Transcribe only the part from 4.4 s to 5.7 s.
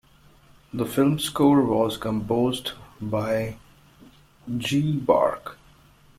Ji Bark.